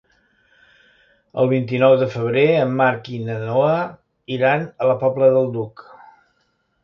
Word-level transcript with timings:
El 1.41 1.49
vint-i-nou 1.51 1.97
de 2.03 2.07
febrer 2.13 2.45
en 2.61 2.71
Marc 2.79 3.11
i 3.17 3.19
na 3.27 3.35
Noa 3.43 3.75
iran 4.37 4.67
a 4.85 4.87
la 4.93 4.95
Pobla 5.03 5.29
del 5.39 5.53
Duc. 5.59 5.85